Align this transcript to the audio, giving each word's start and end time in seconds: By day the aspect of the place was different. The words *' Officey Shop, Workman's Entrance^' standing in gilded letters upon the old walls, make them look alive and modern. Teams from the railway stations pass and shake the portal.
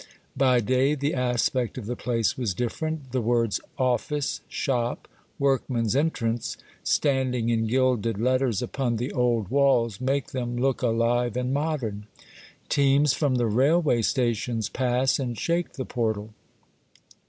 By 0.35 0.61
day 0.61 0.95
the 0.95 1.13
aspect 1.13 1.77
of 1.77 1.85
the 1.85 1.95
place 1.95 2.35
was 2.35 2.55
different. 2.55 3.11
The 3.11 3.21
words 3.21 3.61
*' 3.75 3.77
Officey 3.77 4.39
Shop, 4.49 5.07
Workman's 5.37 5.93
Entrance^' 5.93 6.57
standing 6.83 7.49
in 7.49 7.67
gilded 7.67 8.19
letters 8.19 8.63
upon 8.63 8.95
the 8.95 9.13
old 9.13 9.49
walls, 9.49 10.01
make 10.01 10.31
them 10.31 10.57
look 10.57 10.81
alive 10.81 11.37
and 11.37 11.53
modern. 11.53 12.07
Teams 12.67 13.13
from 13.13 13.35
the 13.35 13.45
railway 13.45 14.01
stations 14.01 14.69
pass 14.69 15.19
and 15.19 15.37
shake 15.37 15.73
the 15.73 15.85
portal. 15.85 16.31